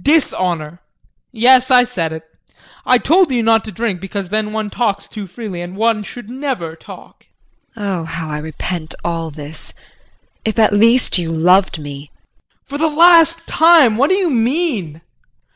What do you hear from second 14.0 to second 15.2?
do you mean?